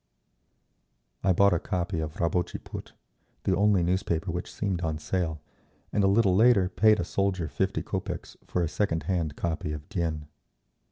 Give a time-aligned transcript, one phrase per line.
[1.23, 2.93] I bought a copy of Rabotchi Put,
[3.43, 5.43] the only newspaper which seemed on sale,
[5.93, 9.87] and a little later paid a soldier fifty kopeks for a second hand copy of
[9.89, 10.23] _Dien.